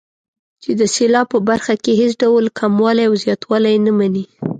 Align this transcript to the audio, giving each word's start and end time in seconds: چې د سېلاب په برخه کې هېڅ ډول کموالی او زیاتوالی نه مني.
چې 0.63 0.71
د 0.79 0.81
سېلاب 0.95 1.27
په 1.33 1.39
برخه 1.49 1.73
کې 1.83 1.91
هېڅ 2.01 2.11
ډول 2.23 2.45
کموالی 2.59 3.03
او 3.09 3.13
زیاتوالی 3.23 3.75
نه 3.85 3.91
مني. 3.97 4.25